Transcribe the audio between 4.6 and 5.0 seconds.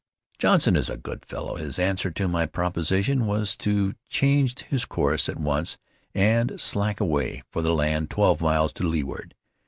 his